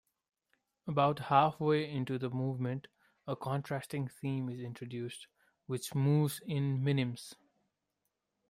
[0.87, 2.87] About halfway into the movement,
[3.27, 5.27] a contrasting theme is introduced,
[5.67, 7.35] which moves in minims.